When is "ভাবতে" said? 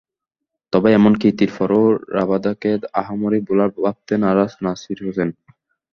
3.77-4.13